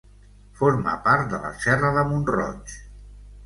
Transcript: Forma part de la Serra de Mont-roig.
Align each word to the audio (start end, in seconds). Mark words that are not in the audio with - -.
Forma 0.61 0.95
part 1.09 1.29
de 1.35 1.41
la 1.45 1.53
Serra 1.67 1.95
de 2.01 2.09
Mont-roig. 2.11 2.77